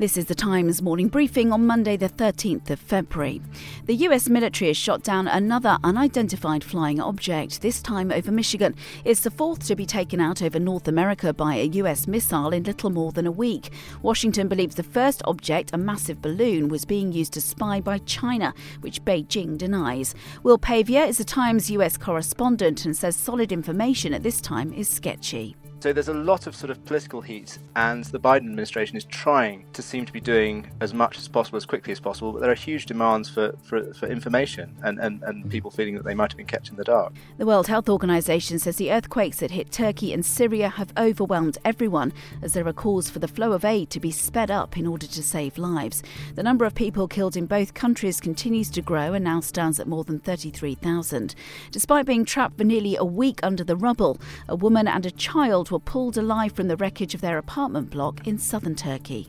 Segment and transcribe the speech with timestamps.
[0.00, 3.42] This is the Times morning briefing on Monday, the 13th of February.
[3.84, 8.74] The US military has shot down another unidentified flying object, this time over Michigan.
[9.04, 12.62] It's the fourth to be taken out over North America by a US missile in
[12.62, 13.74] little more than a week.
[14.00, 18.54] Washington believes the first object, a massive balloon, was being used to spy by China,
[18.80, 20.14] which Beijing denies.
[20.42, 24.88] Will Pavia is the Times US correspondent and says solid information at this time is
[24.88, 25.56] sketchy.
[25.80, 29.64] So there's a lot of sort of political heat, and the Biden administration is trying
[29.72, 32.32] to seem to be doing as much as possible, as quickly as possible.
[32.32, 36.04] But there are huge demands for, for, for information and, and, and people feeling that
[36.04, 37.14] they might have been kept in the dark.
[37.38, 42.12] The World Health Organization says the earthquakes that hit Turkey and Syria have overwhelmed everyone,
[42.42, 45.06] as there are calls for the flow of aid to be sped up in order
[45.06, 46.02] to save lives.
[46.34, 49.88] The number of people killed in both countries continues to grow and now stands at
[49.88, 51.34] more than 33,000.
[51.70, 55.69] Despite being trapped for nearly a week under the rubble, a woman and a child
[55.70, 59.28] were pulled alive from the wreckage of their apartment block in southern Turkey.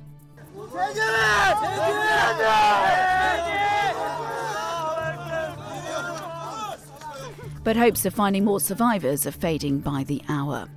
[7.64, 10.68] But hopes of finding more survivors are fading by the hour.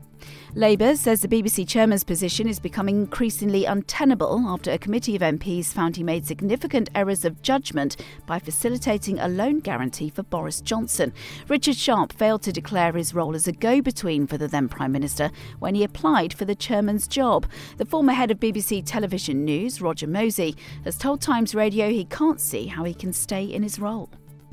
[0.56, 5.72] Labour says the BBC chairman's position is becoming increasingly untenable after a committee of MPs
[5.72, 11.12] found he made significant errors of judgment by facilitating a loan guarantee for Boris Johnson.
[11.48, 14.92] Richard Sharp failed to declare his role as a go between for the then Prime
[14.92, 17.47] Minister when he applied for the chairman's job.
[17.78, 22.41] The former head of BBC Television News, Roger Mosey, has told Times Radio he can't
[22.41, 24.08] see how he can stay in his role.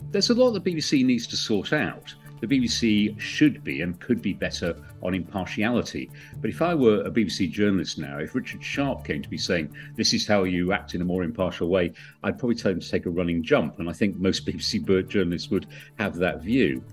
[0.09, 4.21] There's a lot the BBC needs to sort out the BBC should be and could
[4.21, 6.09] be better on impartiality.
[6.41, 9.73] But if I were a BBC journalist now, if Richard Sharp came to be saying,
[9.95, 11.93] this is how you act in a more impartial way,
[12.23, 13.79] I'd probably tell him to take a running jump.
[13.79, 15.67] And I think most BBC journalists would
[15.99, 16.83] have that view.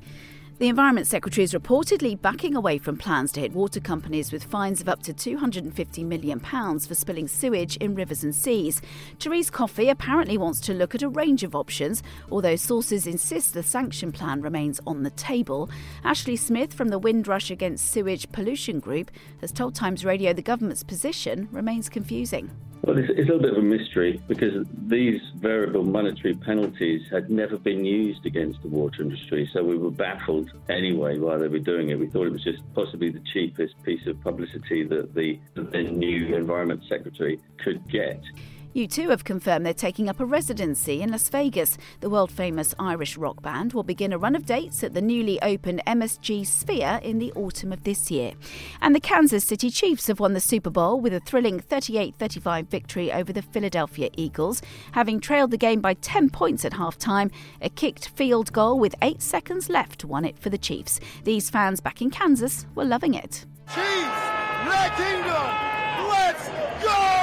[0.58, 4.80] The Environment Secretary is reportedly backing away from plans to hit water companies with fines
[4.80, 8.82] of up to £250 million for spilling sewage in rivers and seas.
[9.20, 12.02] Therese Coffey apparently wants to look at a range of options,
[12.32, 15.70] although sources insist the sanction plan remains on the table.
[16.02, 20.82] Ashley Smith from the Windrush Against Sewage Pollution Group has told Times Radio the government's
[20.82, 22.50] position remains confusing.
[22.88, 27.28] Well, it's, it's, a little bit of a mystery because these variable monetary penalties had
[27.28, 31.59] never been used against the water industry, so we were baffled anyway why they were
[31.59, 31.98] doing it.
[31.98, 36.34] We thought it was just possibly the cheapest piece of publicity that the, the new
[36.34, 38.22] Environment Secretary could get.
[38.78, 41.77] U2 have confirmed they're taking up a residency in Las Vegas.
[41.99, 45.43] The world famous Irish rock band will begin a run of dates at the newly
[45.43, 48.34] opened MSG Sphere in the autumn of this year.
[48.81, 52.69] And the Kansas City Chiefs have won the Super Bowl with a thrilling 38 35
[52.69, 54.62] victory over the Philadelphia Eagles.
[54.93, 59.21] Having trailed the game by 10 points at halftime, a kicked field goal with eight
[59.21, 61.00] seconds left won it for the Chiefs.
[61.25, 63.45] These fans back in Kansas were loving it.
[63.75, 64.28] Chiefs,
[64.97, 66.49] Kingdom, let's
[66.81, 67.17] go!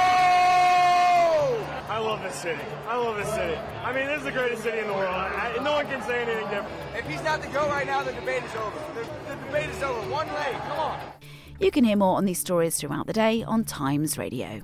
[2.36, 2.70] I love this city.
[2.86, 3.56] I love this city.
[3.82, 5.14] I mean, this is the greatest city in the world.
[5.14, 6.68] I, no one can say anything different.
[6.94, 8.78] If he's not the go right now, the debate is over.
[8.94, 10.00] The, the debate is over.
[10.10, 10.52] One leg.
[10.52, 11.00] Come on.
[11.60, 14.60] You can hear more on these stories throughout the day on Times Radio.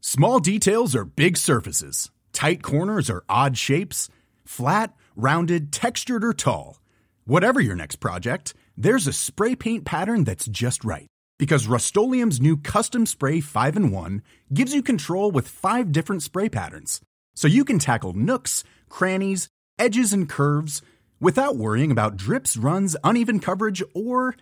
[0.00, 2.10] Small details are big surfaces.
[2.32, 4.08] Tight corners are odd shapes.
[4.44, 6.78] Flat, rounded, textured, or tall.
[7.24, 11.08] Whatever your next project, there's a spray paint pattern that's just right
[11.38, 14.22] because Rust-Oleum Custom Spray 5 and 1
[14.52, 17.00] gives you control with five different spray patterns.
[17.34, 20.82] So you can tackle nooks, crannies, edges, and curves
[21.20, 24.36] without worrying about drips, runs, uneven coverage, or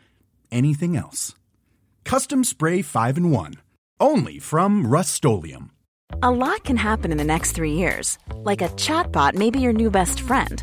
[0.51, 1.35] anything else.
[2.05, 3.55] Custom Spray 5 and 1.
[4.01, 5.25] Only from Rust
[6.23, 8.19] A lot can happen in the next three years.
[8.35, 10.63] Like a chatbot may be your new best friend.